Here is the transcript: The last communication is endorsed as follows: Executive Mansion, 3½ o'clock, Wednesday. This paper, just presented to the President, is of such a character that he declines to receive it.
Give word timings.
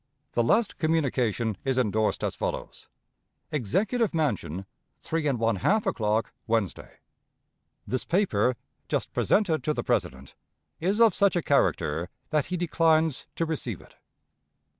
The 0.31 0.41
last 0.41 0.79
communication 0.79 1.57
is 1.63 1.77
endorsed 1.77 2.23
as 2.23 2.33
follows: 2.33 2.87
Executive 3.51 4.15
Mansion, 4.15 4.65
3½ 5.03 5.85
o'clock, 5.85 6.33
Wednesday. 6.47 6.93
This 7.85 8.03
paper, 8.03 8.55
just 8.89 9.13
presented 9.13 9.63
to 9.63 9.75
the 9.75 9.83
President, 9.83 10.33
is 10.79 10.99
of 10.99 11.13
such 11.13 11.35
a 11.35 11.43
character 11.43 12.09
that 12.31 12.45
he 12.47 12.57
declines 12.57 13.27
to 13.35 13.45
receive 13.45 13.79
it. 13.79 13.93